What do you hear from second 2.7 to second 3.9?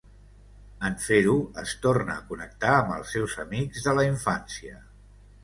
amb els seus amics